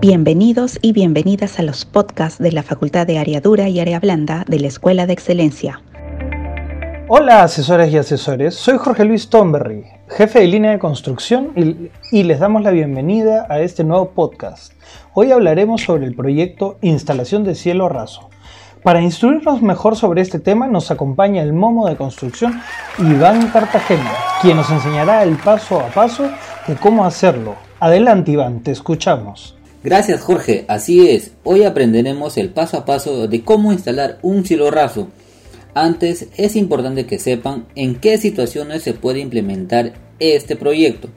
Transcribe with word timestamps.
Bienvenidos 0.00 0.78
y 0.80 0.94
bienvenidas 0.94 1.58
a 1.58 1.62
los 1.62 1.84
podcasts 1.84 2.38
de 2.38 2.52
la 2.52 2.62
Facultad 2.62 3.06
de 3.06 3.18
Área 3.18 3.42
Dura 3.42 3.68
y 3.68 3.80
Área 3.80 4.00
Blanda 4.00 4.46
de 4.48 4.58
la 4.58 4.68
Escuela 4.68 5.06
de 5.06 5.12
Excelencia. 5.12 5.82
Hola 7.06 7.42
asesores 7.42 7.92
y 7.92 7.98
asesores, 7.98 8.54
soy 8.54 8.78
Jorge 8.78 9.04
Luis 9.04 9.28
Tomberry, 9.28 9.84
jefe 10.08 10.40
de 10.40 10.46
línea 10.46 10.70
de 10.70 10.78
construcción 10.78 11.52
y, 11.54 11.90
y, 12.12 12.22
les 12.22 12.38
damos 12.38 12.62
la 12.62 12.70
bienvenida 12.70 13.46
a 13.50 13.60
este 13.60 13.84
nuevo 13.84 14.12
podcast. 14.12 14.72
Hoy 15.12 15.32
hablaremos 15.32 15.82
sobre 15.82 16.06
el 16.06 16.14
proyecto 16.14 16.78
Instalación 16.80 17.44
de 17.44 17.54
Cielo 17.54 17.90
Raso. 17.90 18.30
Para 18.82 19.02
instruirnos 19.02 19.60
mejor 19.60 19.96
sobre 19.96 20.22
este 20.22 20.38
tema 20.38 20.66
nos 20.66 20.90
acompaña 20.90 21.42
el 21.42 21.52
momo 21.52 21.86
de 21.86 21.96
construcción 21.96 22.58
Iván 22.98 23.48
Cartagena, 23.48 24.12
quien 24.40 24.56
nos 24.56 24.70
enseñará 24.70 25.24
el 25.24 25.36
paso 25.36 25.78
a 25.78 25.88
paso 25.88 26.30
de 26.66 26.76
cómo 26.76 27.04
hacerlo. 27.04 27.56
Adelante 27.80 28.30
Iván, 28.30 28.60
te 28.60 28.70
escuchamos. 28.70 29.59
Gracias 29.82 30.20
Jorge, 30.20 30.66
así 30.68 31.08
es. 31.08 31.32
Hoy 31.42 31.62
aprenderemos 31.62 32.36
el 32.36 32.50
paso 32.50 32.76
a 32.76 32.84
paso 32.84 33.26
de 33.28 33.42
cómo 33.42 33.72
instalar 33.72 34.18
un 34.20 34.44
cielo 34.44 34.70
raso. 34.70 35.08
Antes 35.72 36.28
es 36.36 36.54
importante 36.54 37.06
que 37.06 37.18
sepan 37.18 37.64
en 37.76 37.94
qué 37.94 38.18
situaciones 38.18 38.82
se 38.82 38.92
puede 38.92 39.20
implementar 39.20 39.94
este 40.18 40.54
proyecto. 40.54 41.08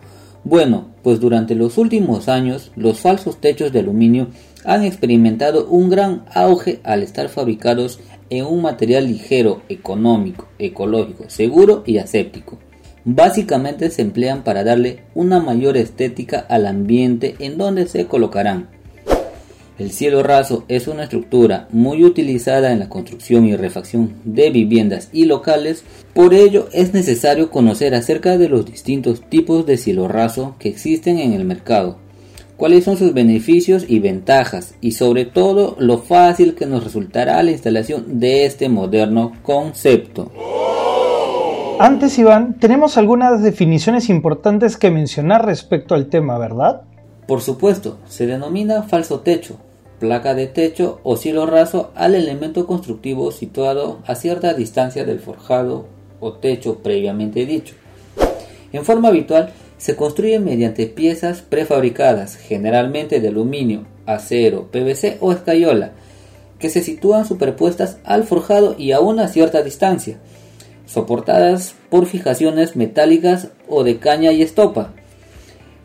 Bueno, 0.46 0.92
pues 1.04 1.20
durante 1.20 1.56
los 1.56 1.78
últimos 1.78 2.30
años 2.30 2.72
los 2.78 3.02
falsos 3.02 3.42
techos 3.42 3.74
de 3.74 3.80
aluminio 3.80 4.30
han 4.64 4.86
experimentado 4.86 5.68
un 5.68 5.90
gran 5.90 6.24
auge 6.34 6.80
al 6.86 7.04
estar 7.04 7.28
fabricados 7.28 8.00
en 8.30 8.46
un 8.46 8.62
material 8.62 9.08
ligero, 9.08 9.62
económico, 9.68 10.48
ecológico, 10.58 11.26
seguro 11.28 11.84
y 11.86 11.98
aséptico 11.98 12.60
básicamente 13.06 13.90
se 13.90 14.02
emplean 14.02 14.44
para 14.44 14.64
darle 14.64 15.00
una 15.14 15.40
mayor 15.40 15.78
estética 15.78 16.46
al 16.50 16.66
ambiente 16.66 17.36
en 17.40 17.58
donde 17.58 17.88
se 17.88 18.06
colocarán. 18.06 18.70
El 19.80 19.92
cielo 19.92 20.22
raso 20.22 20.66
es 20.68 20.88
una 20.88 21.04
estructura 21.04 21.68
muy 21.72 22.04
utilizada 22.04 22.72
en 22.72 22.80
la 22.80 22.90
construcción 22.90 23.46
y 23.46 23.56
refacción 23.56 24.14
de 24.24 24.52
viviendas 24.52 25.10
y 25.12 25.26
locales, 25.26 25.84
por 26.14 26.36
ello 26.36 26.70
es 26.74 26.94
necesario 26.94 27.50
conocer 27.50 27.96
acerca 27.96 28.38
de 28.38 28.50
los 28.50 28.68
distintos 28.68 29.28
tipos 29.30 29.66
de 29.66 29.78
cielo 29.78 30.08
raso 30.08 30.56
que 30.60 30.70
existen 30.70 31.18
en 31.18 31.34
el 31.34 31.44
mercado, 31.44 31.98
cuáles 32.56 32.84
son 32.84 32.98
sus 32.98 33.16
beneficios 33.16 33.86
y 33.88 33.98
ventajas 33.98 34.76
y 34.80 34.92
sobre 34.92 35.26
todo 35.26 35.76
lo 35.80 35.98
fácil 35.98 36.54
que 36.54 36.68
nos 36.68 36.84
resultará 36.84 37.42
la 37.42 37.52
instalación 37.52 38.20
de 38.20 38.46
este 38.46 38.70
moderno 38.70 39.34
concepto. 39.42 40.32
Antes, 41.80 42.18
Iván, 42.20 42.60
tenemos 42.60 42.98
algunas 42.98 43.42
definiciones 43.42 44.10
importantes 44.10 44.78
que 44.78 44.92
mencionar 44.92 45.46
respecto 45.46 45.96
al 45.96 46.08
tema, 46.08 46.38
¿verdad? 46.38 46.82
Por 47.28 47.42
supuesto, 47.42 47.98
se 48.08 48.28
denomina 48.28 48.84
falso 48.84 49.22
techo, 49.22 49.58
placa 50.00 50.36
de 50.36 50.48
techo 50.48 51.00
o 51.04 51.18
cielo 51.18 51.46
raso 51.46 51.92
al 51.96 52.16
elemento 52.16 52.68
constructivo 52.68 53.32
situado 53.32 54.00
a 54.06 54.16
cierta 54.16 54.54
distancia 54.54 55.04
del 55.06 55.20
forjado 55.20 55.88
o 56.20 56.34
techo 56.34 56.80
previamente 56.80 57.46
dicho. 57.46 57.76
En 58.72 58.86
forma 58.86 59.10
habitual, 59.10 59.52
se 59.78 59.96
construye 59.96 60.40
mediante 60.40 60.88
piezas 60.88 61.42
prefabricadas, 61.42 62.36
generalmente 62.36 63.20
de 63.20 63.28
aluminio, 63.30 63.86
acero, 64.06 64.70
PVC 64.72 65.18
o 65.20 65.32
escayola, 65.32 65.92
que 66.60 66.70
se 66.70 66.82
sitúan 66.82 67.26
superpuestas 67.26 67.98
al 68.04 68.24
forjado 68.24 68.76
y 68.78 68.92
a 68.92 69.00
una 69.00 69.28
cierta 69.28 69.64
distancia 69.64 70.20
soportadas 70.94 71.76
por 71.90 72.06
fijaciones 72.06 72.76
metálicas 72.76 73.50
o 73.68 73.84
de 73.84 73.98
caña 73.98 74.32
y 74.32 74.44
estopa. 74.44 74.94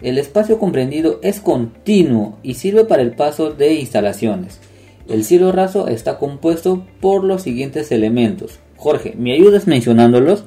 El 0.03 0.19
espacio 0.19 0.59
comprendido 0.59 1.19
es 1.23 1.41
continuo 1.41 2.37
y 2.43 2.55
sirve 2.55 2.85
para 2.85 3.03
el 3.03 3.13
paso 3.13 3.51
de 3.51 3.75
instalaciones. 3.75 4.61
El 5.09 5.25
cielo 5.25 5.51
raso 5.51 5.89
está 5.89 6.19
compuesto 6.19 6.85
por 7.01 7.25
los 7.25 7.43
siguientes 7.43 7.91
elementos. 7.91 8.61
Jorge, 8.77 9.15
¿me 9.19 9.33
ayudas 9.33 9.67
mencionándolos? 9.67 10.45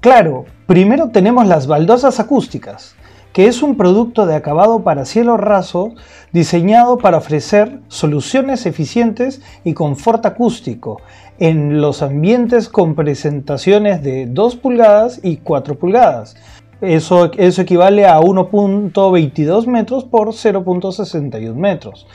Claro, 0.00 0.44
primero 0.66 1.10
tenemos 1.10 1.46
las 1.48 1.66
baldosas 1.66 2.20
acústicas, 2.20 2.94
que 3.32 3.48
es 3.48 3.62
un 3.62 3.76
producto 3.76 4.24
de 4.24 4.36
acabado 4.36 4.84
para 4.84 5.04
cielo 5.04 5.36
raso 5.36 5.92
diseñado 6.32 6.96
para 6.98 7.18
ofrecer 7.18 7.80
soluciones 7.88 8.64
eficientes 8.64 9.42
y 9.64 9.74
confort 9.74 10.24
acústico 10.24 11.02
en 11.38 11.80
los 11.80 12.02
ambientes 12.02 12.68
con 12.68 12.94
presentaciones 12.94 14.02
de 14.02 14.26
2 14.26 14.56
pulgadas 14.56 15.20
y 15.22 15.38
4 15.38 15.78
pulgadas. 15.78 16.36
Eso, 16.80 17.30
equivale 17.34 18.06
a 18.06 18.20
1.22 18.20 19.66
metros 19.66 20.04
por 20.04 20.28
0.61 20.28 21.54
metros 21.54 22.06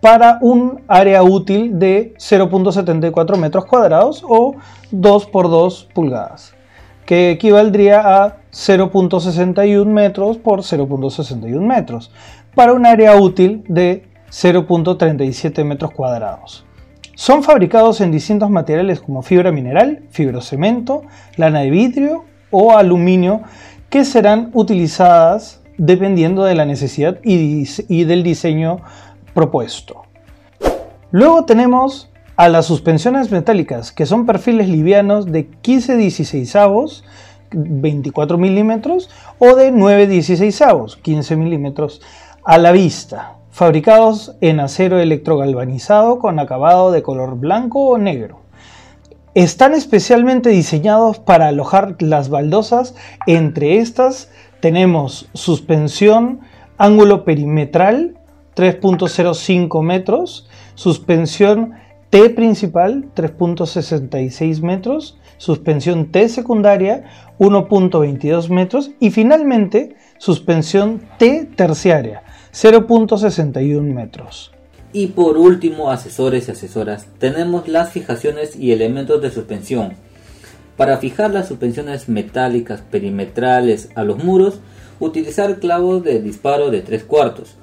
para 0.00 0.38
un 0.42 0.82
área 0.88 1.22
útil 1.22 1.78
de 1.78 2.14
0.74 2.18 3.36
metros 3.36 3.64
cuadrados 3.64 4.22
o 4.28 4.56
2 4.90 5.26
por 5.26 5.48
2 5.48 5.88
pulgadas 5.94 6.54
que 7.06 7.30
equivaldría 7.30 8.00
a 8.00 8.36
0.61 8.52 9.84
metros 9.86 10.38
por 10.38 10.60
0.61 10.60 11.60
metros, 11.60 12.10
para 12.54 12.72
un 12.72 12.86
área 12.86 13.16
útil 13.16 13.64
de 13.68 14.04
0.37 14.30 15.64
metros 15.64 15.92
cuadrados. 15.92 16.64
Son 17.22 17.44
fabricados 17.44 18.00
en 18.00 18.10
distintos 18.10 18.50
materiales 18.50 19.00
como 19.00 19.22
fibra 19.22 19.52
mineral, 19.52 20.02
fibrocemento, 20.10 21.02
lana 21.36 21.60
de 21.60 21.70
vidrio 21.70 22.24
o 22.50 22.76
aluminio 22.76 23.42
que 23.90 24.04
serán 24.04 24.50
utilizadas 24.54 25.62
dependiendo 25.78 26.42
de 26.42 26.56
la 26.56 26.64
necesidad 26.64 27.20
y, 27.22 28.02
del 28.02 28.24
diseño 28.24 28.78
propuesto. 29.34 30.02
Luego 31.12 31.44
tenemos 31.44 32.10
a 32.34 32.48
las 32.48 32.66
suspensiones 32.66 33.30
metálicas, 33.30 33.92
que 33.92 34.04
son 34.04 34.26
perfiles 34.26 34.68
livianos 34.68 35.26
de 35.26 35.46
15 35.46 35.96
16 35.96 36.56
avos, 36.56 37.04
24 37.52 38.36
milímetros, 38.36 39.10
o 39.38 39.54
de 39.54 39.70
9 39.70 40.08
16 40.08 40.60
avos, 40.62 40.96
15 40.96 41.36
milímetros 41.36 42.02
a 42.42 42.58
la 42.58 42.72
vista, 42.72 43.36
fabricados 43.52 44.34
en 44.40 44.60
acero 44.60 44.98
electrogalvanizado 44.98 46.18
con 46.18 46.40
acabado 46.40 46.90
de 46.90 47.02
color 47.02 47.38
blanco 47.38 47.86
o 47.86 47.98
negro. 47.98 48.40
Están 49.34 49.74
especialmente 49.74 50.48
diseñados 50.48 51.18
para 51.18 51.48
alojar 51.48 51.96
las 52.00 52.30
baldosas. 52.30 52.94
Entre 53.26 53.78
estas 53.78 54.30
tenemos 54.60 55.28
suspensión 55.34 56.40
ángulo 56.78 57.24
perimetral 57.24 58.18
3.05 58.56 59.82
metros, 59.82 60.48
suspensión 60.74 61.74
T 62.10 62.30
principal 62.30 63.10
3.66 63.14 64.60
metros, 64.62 65.18
suspensión 65.36 66.10
T 66.10 66.28
secundaria 66.28 67.04
1.22 67.38 68.48
metros 68.48 68.90
y 68.98 69.10
finalmente 69.10 69.96
suspensión 70.18 71.02
T 71.18 71.48
terciaria 71.54 72.22
0.61 72.52 73.80
metros. 73.80 74.52
Y 74.92 75.06
por 75.08 75.38
último, 75.38 75.90
asesores 75.90 76.48
y 76.48 76.50
asesoras, 76.50 77.06
tenemos 77.18 77.66
las 77.66 77.90
fijaciones 77.92 78.56
y 78.56 78.72
elementos 78.72 79.22
de 79.22 79.30
suspensión. 79.30 79.94
Para 80.76 80.98
fijar 80.98 81.30
las 81.30 81.48
suspensiones 81.48 82.10
metálicas 82.10 82.82
perimetrales 82.82 83.88
a 83.94 84.04
los 84.04 84.22
muros, 84.22 84.60
utilizar 85.00 85.60
clavos 85.60 86.04
de 86.04 86.20
disparo 86.20 86.70
de 86.70 86.82
3 86.82 87.04
cuartos. 87.04 87.56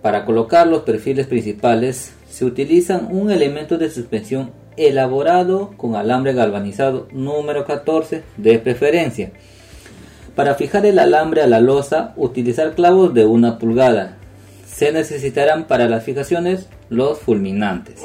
Para 0.00 0.24
colocar 0.24 0.66
los 0.68 0.82
perfiles 0.82 1.26
principales, 1.26 2.12
se 2.30 2.44
utilizan 2.44 3.08
un 3.10 3.32
elemento 3.32 3.78
de 3.78 3.90
suspensión 3.90 4.52
elaborado 4.76 5.72
con 5.76 5.96
alambre 5.96 6.34
galvanizado 6.34 7.08
número 7.12 7.64
14 7.64 8.22
de 8.36 8.58
preferencia. 8.60 9.32
Para 10.34 10.56
fijar 10.56 10.84
el 10.84 10.98
alambre 10.98 11.42
a 11.42 11.46
la 11.46 11.60
losa, 11.60 12.12
utilizar 12.16 12.74
clavos 12.74 13.14
de 13.14 13.24
una 13.24 13.58
pulgada. 13.58 14.16
Se 14.66 14.90
necesitarán 14.90 15.64
para 15.64 15.88
las 15.88 16.02
fijaciones 16.02 16.68
los 16.88 17.20
fulminantes. 17.20 18.02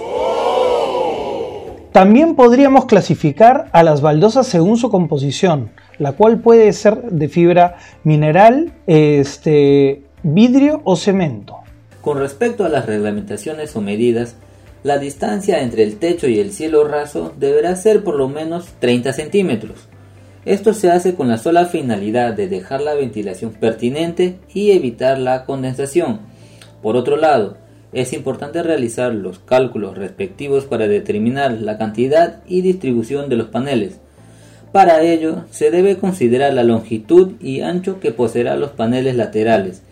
También 1.92 2.36
podríamos 2.36 2.86
clasificar 2.86 3.68
a 3.72 3.82
las 3.82 4.02
baldosas 4.02 4.46
según 4.46 4.78
su 4.78 4.92
composición, 4.92 5.72
la 5.98 6.12
cual 6.12 6.40
puede 6.40 6.72
ser 6.72 7.02
de 7.02 7.30
fibra 7.30 7.78
mineral, 8.04 8.74
este, 8.86 10.04
vidrio 10.22 10.82
o 10.84 10.96
cemento. 10.96 11.58
Con 12.02 12.20
respecto 12.20 12.64
a 12.64 12.70
las 12.70 12.86
reglamentaciones 12.86 13.76
o 13.76 13.82
medidas, 13.82 14.36
la 14.84 15.00
distancia 15.00 15.62
entre 15.62 15.84
el 15.84 15.98
techo 15.98 16.28
y 16.28 16.40
el 16.40 16.54
cielo 16.54 16.88
raso 16.88 17.34
deberá 17.38 17.76
ser 17.76 18.04
por 18.04 18.16
lo 18.16 18.30
menos 18.30 18.68
30 18.80 19.12
centímetros. 19.12 19.89
Esto 20.50 20.74
se 20.74 20.90
hace 20.90 21.14
con 21.14 21.28
la 21.28 21.38
sola 21.38 21.68
finalidad 21.68 22.34
de 22.34 22.48
dejar 22.48 22.82
la 22.82 22.96
ventilación 22.96 23.52
pertinente 23.52 24.40
y 24.52 24.72
evitar 24.72 25.20
la 25.20 25.46
condensación. 25.46 26.22
Por 26.82 26.96
otro 26.96 27.18
lado, 27.18 27.58
es 27.94 28.14
importante 28.14 28.64
realizar 28.64 29.14
los 29.14 29.38
cálculos 29.38 29.96
respectivos 29.96 30.66
para 30.66 30.88
determinar 30.88 31.52
la 31.52 31.78
cantidad 31.78 32.42
y 32.48 32.62
distribución 32.62 33.30
de 33.30 33.36
los 33.36 33.50
paneles. 33.50 34.00
Para 34.72 35.04
ello, 35.04 35.44
se 35.52 35.70
debe 35.70 35.98
considerar 35.98 36.52
la 36.56 36.64
longitud 36.64 37.34
y 37.40 37.62
ancho 37.62 38.00
que 38.00 38.12
poseerán 38.12 38.60
los 38.60 38.72
paneles 38.72 39.16
laterales, 39.16 39.84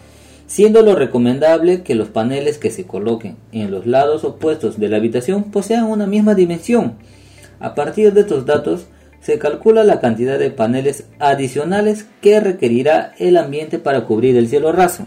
siendo 0.48 0.81
lo 0.81 0.95
recomendable 0.95 1.83
que 1.83 1.94
los 1.94 2.07
paneles 2.07 2.57
que 2.57 2.71
se 2.71 2.88
coloquen 2.88 3.36
en 3.51 3.69
los 3.69 3.86
lados 3.86 4.24
opuestos 4.24 4.80
de 4.80 4.89
la 4.89 4.98
habitación 4.98 5.51
posean 5.51 5.83
una 5.83 6.07
misma 6.07 6.33
dimensión. 6.33 6.94
A 7.60 7.75
partir 7.75 8.12
de 8.13 8.21
estos 8.21 8.48
datos, 8.48 8.88
se 9.27 9.39
calcula 9.39 9.83
la 9.83 10.00
cantidad 10.00 10.39
de 10.39 10.51
paneles 10.51 11.03
adicionales 11.19 12.06
que 12.21 12.39
requerirá 12.39 13.13
el 13.19 13.35
ambiente 13.35 13.77
para 13.77 14.06
cubrir 14.06 14.38
el 14.38 14.47
cielo 14.47 14.71
raso. 14.71 15.06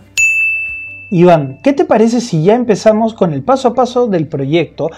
Iván, 1.11 1.59
¿qué 1.63 1.73
te 1.73 1.87
parece 1.87 2.21
si 2.21 2.45
ya 2.45 2.55
empezamos 2.55 3.15
con 3.15 3.33
el 3.33 3.43
paso 3.43 3.69
a 3.69 3.75
paso 3.75 4.09
del 4.09 4.29
proyecto? 4.29 4.91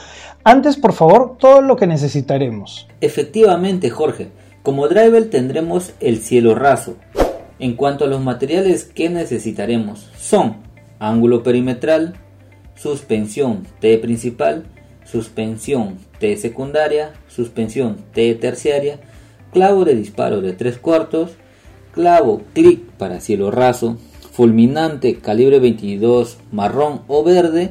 Antes, 0.42 0.76
por 0.76 0.92
favor, 0.92 1.36
todo 1.38 1.62
lo 1.62 1.76
que 1.76 1.86
necesitaremos. 1.86 2.88
Efectivamente, 3.00 3.90
Jorge. 3.90 4.30
Como 4.64 4.88
driver 4.88 5.30
tendremos 5.30 5.92
el 6.00 6.19
cielo 6.19 6.56
raso. 6.56 6.96
En 7.60 7.76
cuanto 7.76 8.06
a 8.06 8.08
los 8.08 8.20
materiales 8.20 8.82
que 8.82 9.08
necesitaremos, 9.08 10.10
son 10.19 10.56
ángulo 10.98 11.44
perimetral, 11.44 12.14
suspensión 12.74 13.69
T 13.78 13.98
principal, 13.98 14.64
suspensión 15.04 15.98
T 16.19 16.36
secundaria, 16.36 17.12
suspensión 17.28 17.98
T 18.12 18.34
terciaria, 18.34 18.98
clavo 19.52 19.84
de 19.84 19.94
disparo 19.94 20.40
de 20.40 20.54
3 20.54 20.78
cuartos, 20.78 21.32
clavo 21.93 22.43
clic 22.54 22.81
para 22.99 23.20
cielo 23.20 23.50
raso, 23.50 23.99
fulminante 24.32 25.19
calibre 25.19 25.60
22 25.60 26.38
marrón 26.50 27.02
o 27.06 27.22
verde, 27.22 27.70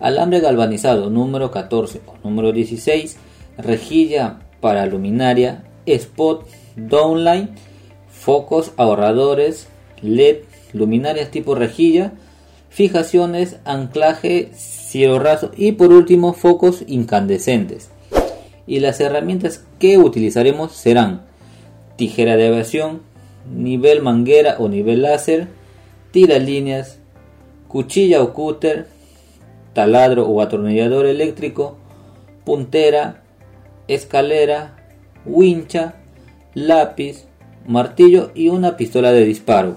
alambre 0.00 0.40
galvanizado 0.40 1.10
número 1.10 1.50
14 1.50 2.00
o 2.06 2.14
número 2.26 2.52
16, 2.52 3.16
rejilla 3.58 4.38
para 4.60 4.86
luminaria, 4.86 5.64
spot, 5.86 6.46
downline, 6.76 7.50
focos 8.10 8.72
ahorradores, 8.76 9.68
LED, 10.02 10.38
luminarias 10.72 11.30
tipo 11.30 11.54
rejilla, 11.54 12.12
fijaciones, 12.70 13.58
anclaje, 13.64 14.50
cielo 14.54 15.18
raso 15.18 15.50
y 15.56 15.72
por 15.72 15.92
último 15.92 16.32
focos 16.32 16.84
incandescentes. 16.86 17.90
Y 18.68 18.80
las 18.80 19.00
herramientas 19.00 19.64
que 19.80 19.98
utilizaremos 19.98 20.72
serán 20.72 21.22
tijera 21.96 22.36
de 22.36 22.48
aviación, 22.48 23.00
nivel 23.52 24.02
manguera 24.02 24.56
o 24.58 24.68
nivel 24.68 25.02
láser, 25.02 25.48
tira 26.12 26.38
líneas, 26.38 27.00
cuchilla 27.66 28.22
o 28.22 28.34
cúter, 28.34 28.86
taladro 29.72 30.28
o 30.28 30.40
atornillador 30.42 31.06
eléctrico, 31.06 31.78
puntera, 32.44 33.22
escalera, 33.88 34.76
wincha, 35.24 35.94
lápiz, 36.54 37.26
martillo 37.66 38.32
y 38.34 38.50
una 38.50 38.76
pistola 38.76 39.12
de 39.12 39.24
disparo. 39.24 39.76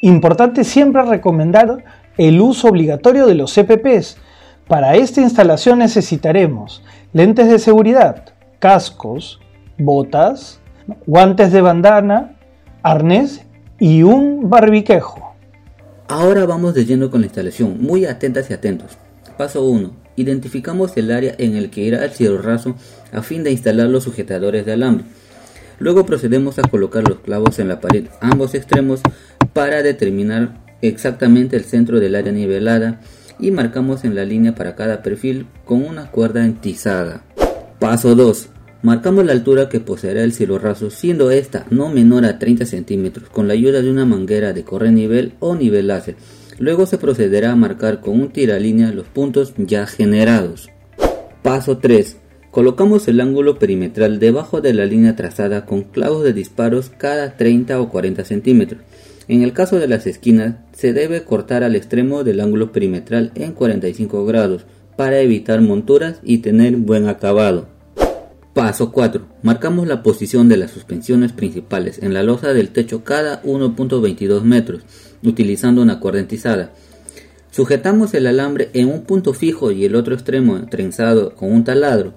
Importante 0.00 0.64
siempre 0.64 1.02
recomendar 1.02 1.84
el 2.18 2.40
uso 2.40 2.68
obligatorio 2.68 3.26
de 3.26 3.36
los 3.36 3.54
CPPs. 3.54 4.18
Para 4.68 4.96
esta 4.96 5.20
instalación 5.20 5.78
necesitaremos 5.78 6.82
lentes 7.14 7.48
de 7.48 7.60
seguridad, 7.60 8.24
cascos, 8.58 9.38
botas, 9.78 10.58
guantes 11.06 11.52
de 11.52 11.60
bandana, 11.60 12.36
arnés 12.82 13.42
y 13.78 14.02
un 14.02 14.50
barbiquejo. 14.50 15.32
Ahora 16.08 16.44
vamos 16.44 16.74
de 16.74 16.84
lleno 16.84 17.10
con 17.10 17.20
la 17.20 17.28
instalación, 17.28 17.80
muy 17.80 18.04
atentas 18.04 18.50
y 18.50 18.52
atentos. 18.52 18.98
Paso 19.38 19.64
1. 19.64 19.92
Identificamos 20.16 20.96
el 20.96 21.12
área 21.12 21.36
en 21.38 21.54
el 21.54 21.70
que 21.70 21.82
irá 21.82 22.04
el 22.04 22.10
cielo 22.10 22.42
raso 22.42 22.74
a 23.12 23.22
fin 23.22 23.44
de 23.44 23.52
instalar 23.52 23.88
los 23.88 24.02
sujetadores 24.02 24.66
de 24.66 24.72
alambre. 24.72 25.04
Luego 25.78 26.04
procedemos 26.06 26.58
a 26.58 26.62
colocar 26.62 27.08
los 27.08 27.20
clavos 27.20 27.60
en 27.60 27.68
la 27.68 27.80
pared, 27.80 28.06
ambos 28.20 28.56
extremos, 28.56 29.00
para 29.52 29.84
determinar 29.84 30.56
exactamente 30.82 31.56
el 31.56 31.64
centro 31.64 32.00
del 32.00 32.16
área 32.16 32.32
nivelada 32.32 33.00
y 33.38 33.50
marcamos 33.50 34.04
en 34.04 34.14
la 34.14 34.24
línea 34.24 34.54
para 34.54 34.74
cada 34.74 35.02
perfil 35.02 35.46
con 35.64 35.84
una 35.84 36.10
cuerda 36.10 36.44
entizada. 36.44 37.24
Paso 37.78 38.14
2. 38.14 38.48
Marcamos 38.82 39.24
la 39.24 39.32
altura 39.32 39.68
que 39.68 39.80
poseerá 39.80 40.22
el 40.22 40.32
cielo 40.32 40.58
raso, 40.58 40.90
siendo 40.90 41.30
esta 41.30 41.66
no 41.70 41.88
menor 41.88 42.26
a 42.26 42.38
30 42.38 42.66
centímetros, 42.66 43.30
con 43.30 43.48
la 43.48 43.54
ayuda 43.54 43.80
de 43.80 43.90
una 43.90 44.04
manguera 44.04 44.52
de 44.52 44.62
corre 44.64 44.92
nivel 44.92 45.32
o 45.40 45.54
nivel 45.54 45.88
láser. 45.88 46.16
Luego 46.58 46.86
se 46.86 46.98
procederá 46.98 47.52
a 47.52 47.56
marcar 47.56 48.00
con 48.00 48.20
un 48.20 48.28
tiralínea 48.28 48.92
los 48.92 49.06
puntos 49.06 49.54
ya 49.56 49.86
generados. 49.86 50.68
Paso 51.42 51.78
3. 51.78 52.18
Colocamos 52.50 53.08
el 53.08 53.20
ángulo 53.20 53.58
perimetral 53.58 54.20
debajo 54.20 54.60
de 54.60 54.74
la 54.74 54.84
línea 54.84 55.16
trazada 55.16 55.66
con 55.66 55.82
clavos 55.82 56.22
de 56.22 56.32
disparos 56.32 56.92
cada 56.96 57.36
30 57.36 57.80
o 57.80 57.88
40 57.88 58.24
centímetros. 58.24 58.80
En 59.26 59.42
el 59.42 59.52
caso 59.52 59.78
de 59.78 59.88
las 59.88 60.06
esquinas, 60.06 60.56
se 60.72 60.92
debe 60.92 61.24
cortar 61.24 61.64
al 61.64 61.76
extremo 61.76 62.24
del 62.24 62.40
ángulo 62.40 62.72
perimetral 62.72 63.32
en 63.34 63.52
45 63.52 64.26
grados 64.26 64.66
para 64.96 65.20
evitar 65.20 65.60
monturas 65.62 66.20
y 66.22 66.38
tener 66.38 66.76
buen 66.76 67.08
acabado. 67.08 67.68
Paso 68.52 68.92
4. 68.92 69.26
Marcamos 69.42 69.88
la 69.88 70.02
posición 70.02 70.48
de 70.48 70.56
las 70.56 70.70
suspensiones 70.70 71.32
principales 71.32 71.98
en 72.02 72.14
la 72.14 72.22
losa 72.22 72.52
del 72.52 72.68
techo 72.68 73.02
cada 73.02 73.42
1.22 73.42 74.42
metros, 74.42 74.82
utilizando 75.24 75.82
una 75.82 75.98
cuerda 75.98 76.20
entizada. 76.20 76.72
Sujetamos 77.50 78.14
el 78.14 78.26
alambre 78.26 78.70
en 78.74 78.88
un 78.88 79.02
punto 79.02 79.32
fijo 79.32 79.70
y 79.70 79.84
el 79.84 79.96
otro 79.96 80.14
extremo 80.14 80.66
trenzado 80.66 81.34
con 81.34 81.50
un 81.50 81.64
taladro. 81.64 82.14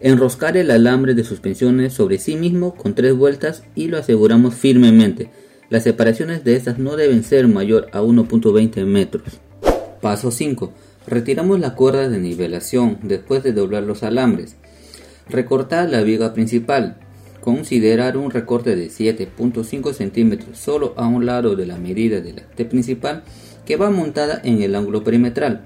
Enroscar 0.00 0.56
el 0.56 0.70
alambre 0.70 1.14
de 1.14 1.24
suspensiones 1.24 1.92
sobre 1.94 2.18
sí 2.18 2.36
mismo 2.36 2.74
con 2.74 2.94
tres 2.94 3.16
vueltas 3.16 3.62
y 3.74 3.88
lo 3.88 3.98
aseguramos 3.98 4.54
firmemente. 4.54 5.30
Las 5.70 5.84
separaciones 5.84 6.44
de 6.44 6.56
estas 6.56 6.78
no 6.78 6.96
deben 6.96 7.24
ser 7.24 7.48
mayor 7.48 7.88
a 7.92 8.02
1.20 8.02 8.84
metros. 8.84 9.40
Paso 10.02 10.30
5. 10.30 10.72
Retiramos 11.06 11.58
la 11.58 11.74
cuerda 11.74 12.08
de 12.08 12.18
nivelación 12.18 12.98
después 13.02 13.42
de 13.42 13.52
doblar 13.52 13.82
los 13.82 14.02
alambres. 14.02 14.56
Recortar 15.28 15.88
la 15.88 16.02
viga 16.02 16.34
principal. 16.34 16.98
Considerar 17.40 18.18
un 18.18 18.30
recorte 18.30 18.76
de 18.76 18.88
7.5 18.88 19.94
centímetros 19.94 20.58
solo 20.58 20.92
a 20.96 21.06
un 21.06 21.24
lado 21.24 21.56
de 21.56 21.66
la 21.66 21.78
medida 21.78 22.20
de 22.20 22.34
la 22.34 22.42
T 22.42 22.66
principal 22.66 23.22
que 23.64 23.76
va 23.76 23.90
montada 23.90 24.40
en 24.44 24.60
el 24.62 24.74
ángulo 24.74 25.02
perimetral. 25.02 25.64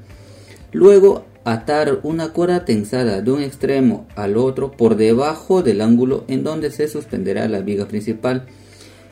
Luego 0.70 1.24
atar 1.44 2.00
una 2.04 2.28
cuerda 2.28 2.64
tensada 2.64 3.20
de 3.20 3.32
un 3.32 3.42
extremo 3.42 4.06
al 4.14 4.36
otro 4.36 4.70
por 4.70 4.96
debajo 4.96 5.62
del 5.62 5.80
ángulo 5.80 6.24
en 6.28 6.44
donde 6.44 6.70
se 6.70 6.86
suspenderá 6.86 7.48
la 7.48 7.60
viga 7.60 7.86
principal 7.86 8.46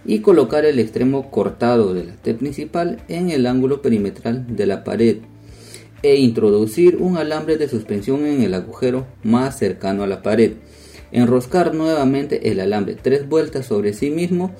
y 0.06 0.20
colocar 0.20 0.64
el 0.64 0.78
extremo 0.78 1.30
cortado 1.30 1.92
de 1.92 2.04
la 2.04 2.12
T 2.14 2.34
principal 2.34 3.02
en 3.08 3.30
el 3.30 3.46
ángulo 3.46 3.82
perimetral 3.82 4.56
de 4.56 4.66
la 4.66 4.84
pared 4.84 5.16
e 6.02 6.16
introducir 6.16 6.96
un 6.96 7.16
alambre 7.16 7.56
de 7.56 7.68
suspensión 7.68 8.24
en 8.26 8.42
el 8.42 8.54
agujero 8.54 9.06
más 9.22 9.58
cercano 9.58 10.04
a 10.04 10.06
la 10.06 10.22
pared. 10.22 10.52
Enroscar 11.10 11.74
nuevamente 11.74 12.50
el 12.50 12.60
alambre 12.60 12.96
tres 13.00 13.28
vueltas 13.28 13.66
sobre 13.66 13.92
sí 13.92 14.10
mismo. 14.10 14.52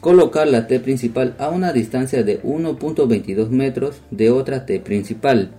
Colocar 0.00 0.48
la 0.48 0.66
T 0.66 0.80
principal 0.80 1.34
a 1.38 1.48
una 1.50 1.72
distancia 1.72 2.22
de 2.22 2.42
1.22 2.42 3.48
metros 3.50 4.00
de 4.10 4.30
otra 4.30 4.66
T 4.66 4.80
principal. 4.80 5.52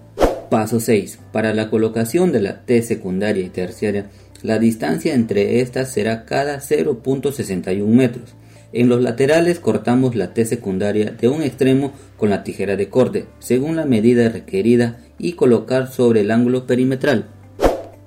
Paso 0.49 0.79
6. 0.79 1.19
Para 1.31 1.53
la 1.53 1.69
colocación 1.69 2.31
de 2.31 2.41
la 2.41 2.65
T 2.65 2.81
secundaria 2.81 3.45
y 3.45 3.49
terciaria, 3.49 4.09
la 4.43 4.59
distancia 4.59 5.13
entre 5.13 5.61
estas 5.61 5.93
será 5.93 6.25
cada 6.25 6.59
0.61 6.59 7.85
metros. 7.85 8.35
En 8.73 8.87
los 8.87 9.01
laterales 9.01 9.59
cortamos 9.59 10.15
la 10.15 10.33
T 10.33 10.45
secundaria 10.45 11.11
de 11.11 11.27
un 11.27 11.43
extremo 11.43 11.91
con 12.15 12.29
la 12.29 12.43
tijera 12.43 12.77
de 12.77 12.87
corte, 12.87 13.25
según 13.39 13.75
la 13.75 13.85
medida 13.85 14.29
requerida 14.29 14.99
y 15.19 15.33
colocar 15.33 15.91
sobre 15.91 16.21
el 16.21 16.31
ángulo 16.31 16.65
perimetral. 16.67 17.25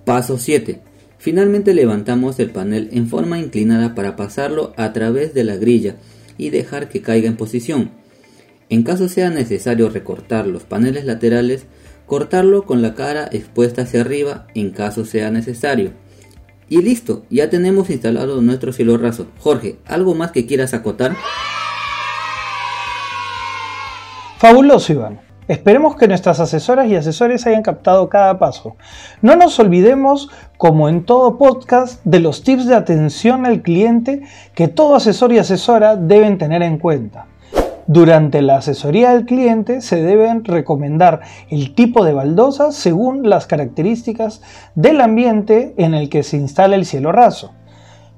Paso 0.04 0.38
7. 0.38 0.80
Finalmente 1.18 1.74
levantamos 1.74 2.38
el 2.38 2.50
panel 2.50 2.88
en 2.92 3.08
forma 3.08 3.38
inclinada 3.38 3.94
para 3.94 4.16
pasarlo 4.16 4.72
a 4.76 4.92
través 4.92 5.34
de 5.34 5.44
la 5.44 5.56
grilla 5.56 5.96
y 6.38 6.50
dejar 6.50 6.88
que 6.88 7.02
caiga 7.02 7.28
en 7.28 7.36
posición. 7.36 7.90
En 8.70 8.82
caso 8.82 9.08
sea 9.08 9.30
necesario 9.30 9.90
recortar 9.90 10.46
los 10.46 10.64
paneles 10.64 11.04
laterales, 11.04 11.66
cortarlo 12.06 12.64
con 12.64 12.82
la 12.82 12.94
cara 12.94 13.28
expuesta 13.30 13.82
hacia 13.82 14.00
arriba 14.00 14.46
en 14.54 14.70
caso 14.70 15.04
sea 15.04 15.30
necesario. 15.30 15.92
Y 16.68 16.82
listo, 16.82 17.24
ya 17.30 17.50
tenemos 17.50 17.90
instalado 17.90 18.40
nuestro 18.40 18.72
cielo 18.72 18.96
raso. 18.96 19.26
Jorge, 19.38 19.76
¿algo 19.86 20.14
más 20.14 20.32
que 20.32 20.46
quieras 20.46 20.74
acotar? 20.74 21.14
Fabuloso, 24.38 24.92
Iván. 24.92 25.20
Esperemos 25.46 25.96
que 25.96 26.08
nuestras 26.08 26.40
asesoras 26.40 26.86
y 26.86 26.96
asesores 26.96 27.46
hayan 27.46 27.62
captado 27.62 28.08
cada 28.08 28.38
paso. 28.38 28.76
No 29.20 29.36
nos 29.36 29.58
olvidemos, 29.58 30.30
como 30.56 30.88
en 30.88 31.04
todo 31.04 31.36
podcast, 31.36 32.02
de 32.04 32.20
los 32.20 32.42
tips 32.42 32.66
de 32.66 32.74
atención 32.74 33.44
al 33.44 33.60
cliente 33.60 34.22
que 34.54 34.68
todo 34.68 34.94
asesor 34.94 35.32
y 35.32 35.38
asesora 35.38 35.96
deben 35.96 36.38
tener 36.38 36.62
en 36.62 36.78
cuenta. 36.78 37.26
Durante 37.86 38.40
la 38.40 38.56
asesoría 38.56 39.12
del 39.12 39.26
cliente 39.26 39.82
se 39.82 40.02
deben 40.02 40.44
recomendar 40.44 41.20
el 41.50 41.74
tipo 41.74 42.04
de 42.04 42.14
baldosa 42.14 42.72
según 42.72 43.28
las 43.28 43.46
características 43.46 44.40
del 44.74 45.02
ambiente 45.02 45.74
en 45.76 45.92
el 45.92 46.08
que 46.08 46.22
se 46.22 46.38
instala 46.38 46.76
el 46.76 46.86
cielo 46.86 47.12
raso. 47.12 47.52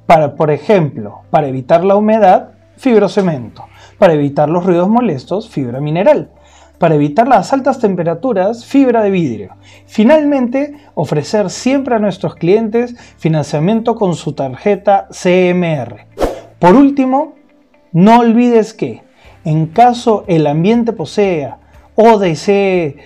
Para, 0.07 0.37
por 0.37 0.53
ejemplo, 0.53 1.23
para 1.31 1.49
evitar 1.49 1.85
la 1.85 1.97
humedad, 1.97 2.51
fibrocemento. 2.77 3.65
Para 3.99 4.13
evitar 4.13 4.49
los 4.49 4.65
ruidos 4.65 4.89
molestos, 4.89 5.49
fibra 5.49 5.81
mineral. 5.81 6.31
para 6.79 6.95
evitar 6.95 7.27
las 7.27 7.53
altas 7.53 7.79
temperaturas, 7.79 8.65
fibra 8.65 9.03
de 9.03 9.11
vidrio. 9.11 9.57
Finalmente, 9.87 10.77
ofrecer 10.95 11.51
siempre 11.51 11.95
a 11.95 11.99
nuestros 11.99 12.35
clientes 12.35 12.95
financiamiento 13.17 13.95
con 13.95 14.15
su 14.15 14.35
tarjeta 14.35 15.09
CMR. 15.11 16.07
Por 16.59 16.75
último, 16.75 17.35
no 17.93 18.19
olvides 18.21 18.75
que, 18.75 19.06
en 19.47 19.67
caso 19.67 20.25
el 20.27 20.47
ambiente 20.49 20.93
posea 20.93 21.59
o 21.95 22.19
desee 22.19 22.97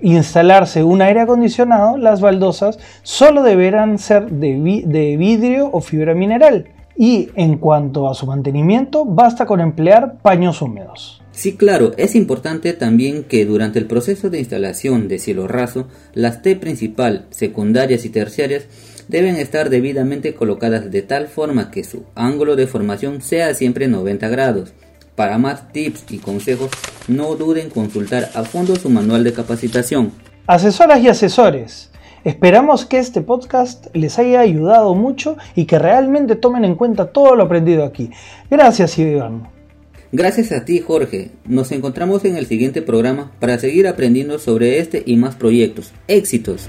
instalarse 0.00 0.82
un 0.82 1.02
aire 1.02 1.20
acondicionado, 1.20 1.98
las 1.98 2.22
baldosas 2.22 2.78
solo 3.02 3.42
deberán 3.42 3.98
ser 3.98 4.30
de, 4.30 5.16
vidrio 5.18 5.68
o 5.70 5.82
fibra 5.82 6.14
mineral 6.14 6.68
y 6.96 7.28
en 7.34 7.58
cuanto 7.58 8.08
a 8.08 8.14
su 8.14 8.26
mantenimiento, 8.26 9.04
basta 9.04 9.44
con 9.44 9.60
emplear 9.60 10.16
paños 10.22 10.62
húmedos. 10.62 11.22
Sí, 11.32 11.56
claro, 11.56 11.92
es 11.98 12.14
importante 12.14 12.72
también 12.72 13.24
que 13.24 13.44
durante 13.44 13.78
el 13.78 13.86
proceso 13.86 14.30
de 14.30 14.38
instalación 14.38 15.06
de 15.06 15.18
cielo 15.18 15.48
raso, 15.48 15.86
las 16.14 16.40
T 16.40 16.56
principal, 16.56 17.26
secundarias 17.30 18.06
y 18.06 18.08
terciarias 18.08 18.66
deben 19.08 19.36
estar 19.36 19.68
debidamente 19.68 20.34
colocadas 20.34 20.90
de 20.90 21.02
tal 21.02 21.28
forma 21.28 21.70
que 21.70 21.84
su 21.84 22.04
ángulo 22.14 22.56
de 22.56 22.66
formación 22.66 23.20
sea 23.20 23.52
siempre 23.54 23.86
90 23.86 24.28
grados. 24.28 24.72
Para 25.20 25.36
más 25.36 25.70
tips 25.70 26.06
y 26.08 26.16
consejos, 26.16 26.70
no 27.06 27.34
duden 27.34 27.64
en 27.64 27.70
consultar 27.70 28.30
a 28.34 28.42
fondo 28.42 28.74
su 28.74 28.88
manual 28.88 29.22
de 29.22 29.34
capacitación. 29.34 30.12
Asesoras 30.46 30.98
y 31.02 31.08
asesores, 31.08 31.90
Esperamos 32.24 32.86
que 32.86 32.98
este 32.98 33.20
podcast 33.20 33.88
les 33.94 34.18
haya 34.18 34.40
ayudado 34.40 34.94
mucho 34.94 35.36
y 35.54 35.66
que 35.66 35.78
realmente 35.78 36.36
tomen 36.36 36.64
en 36.64 36.74
cuenta 36.74 37.12
todo 37.12 37.36
lo 37.36 37.42
aprendido 37.42 37.84
aquí. 37.84 38.08
Gracias, 38.50 38.98
Iván. 38.98 39.46
Gracias 40.10 40.52
a 40.52 40.64
ti, 40.64 40.78
Jorge. 40.78 41.32
Nos 41.44 41.70
encontramos 41.70 42.24
en 42.24 42.36
el 42.36 42.46
siguiente 42.46 42.80
programa 42.80 43.30
para 43.40 43.58
seguir 43.58 43.88
aprendiendo 43.88 44.38
sobre 44.38 44.78
este 44.78 45.02
y 45.04 45.16
más 45.16 45.34
proyectos. 45.34 45.92
Éxitos. 46.08 46.66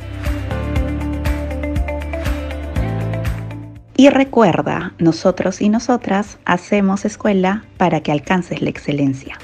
Y 4.01 4.09
recuerda, 4.09 4.93
nosotros 4.97 5.61
y 5.61 5.69
nosotras 5.69 6.39
hacemos 6.43 7.05
escuela 7.05 7.65
para 7.77 8.01
que 8.01 8.11
alcances 8.11 8.59
la 8.59 8.71
excelencia. 8.71 9.37